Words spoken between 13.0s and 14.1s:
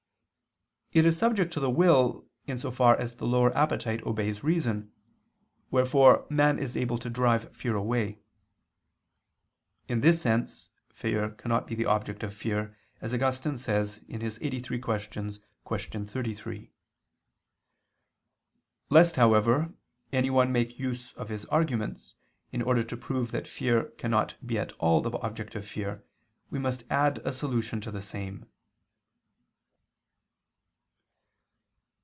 Augustine says